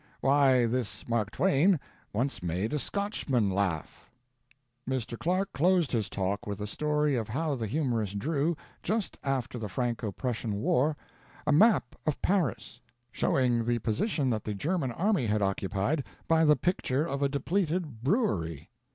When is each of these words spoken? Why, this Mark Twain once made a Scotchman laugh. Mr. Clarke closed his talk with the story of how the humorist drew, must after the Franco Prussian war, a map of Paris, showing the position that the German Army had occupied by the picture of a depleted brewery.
Why, 0.21 0.65
this 0.65 1.07
Mark 1.07 1.29
Twain 1.29 1.79
once 2.11 2.41
made 2.41 2.73
a 2.73 2.79
Scotchman 2.79 3.51
laugh. 3.51 4.09
Mr. 4.89 5.15
Clarke 5.15 5.53
closed 5.53 5.91
his 5.91 6.09
talk 6.09 6.47
with 6.47 6.57
the 6.57 6.65
story 6.65 7.15
of 7.15 7.27
how 7.27 7.53
the 7.53 7.67
humorist 7.67 8.17
drew, 8.17 8.57
must 8.89 9.19
after 9.23 9.59
the 9.59 9.69
Franco 9.69 10.11
Prussian 10.11 10.55
war, 10.59 10.97
a 11.45 11.51
map 11.51 11.95
of 12.07 12.19
Paris, 12.19 12.81
showing 13.11 13.63
the 13.63 13.77
position 13.77 14.31
that 14.31 14.43
the 14.43 14.55
German 14.55 14.91
Army 14.91 15.27
had 15.27 15.43
occupied 15.43 16.03
by 16.27 16.45
the 16.45 16.55
picture 16.55 17.05
of 17.07 17.21
a 17.21 17.29
depleted 17.29 18.01
brewery. 18.03 18.71